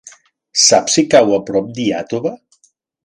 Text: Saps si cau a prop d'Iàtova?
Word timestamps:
Saps 0.61 0.95
si 0.97 1.03
cau 1.11 1.35
a 1.37 1.41
prop 1.51 1.67
d'Iàtova? 1.77 2.33